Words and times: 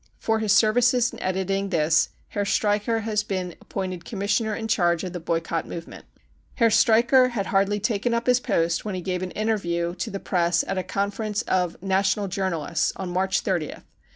For 0.17 0.39
his 0.39 0.51
services 0.51 1.13
in 1.13 1.21
editing 1.21 1.69
this 1.69 2.09
Herr 2.29 2.43
Streicher 2.43 3.03
has 3.03 3.21
been 3.21 3.55
appointed 3.61 4.03
commissioner 4.03 4.55
in 4.55 4.67
charge 4.67 5.03
of 5.03 5.13
the 5.13 5.19
boycott 5.19 5.67
move 5.67 5.87
ment. 5.87 6.05
Herr 6.55 6.69
Streicher 6.71 7.29
had 7.29 7.45
hardly 7.45 7.79
taken 7.79 8.11
up 8.11 8.25
his 8.25 8.39
post 8.39 8.83
when 8.83 8.95
he 8.95 9.01
gave 9.01 9.21
an 9.21 9.29
interview 9.29 9.93
to 9.93 10.09
the 10.09 10.19
press 10.19 10.63
at 10.67 10.79
a 10.79 10.83
conference 10.83 11.43
of 11.43 11.79
<£ 11.81 11.83
national 11.83 12.29
journalists" 12.29 12.91
on 12.95 13.09
March 13.11 13.43
30th. 13.43 13.83